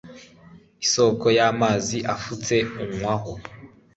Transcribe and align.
isoko 0.85 1.25
y'amazi 1.37 1.97
afutse, 2.15 2.55
unywaho 2.81 3.31